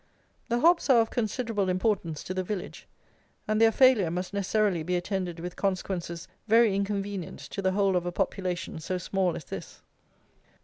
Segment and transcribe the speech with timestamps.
[0.49, 2.87] The hops are of considerable importance to the village,
[3.47, 8.07] and their failure must necessarily be attended with consequences very inconvenient to the whole of
[8.07, 9.83] a population so small as this.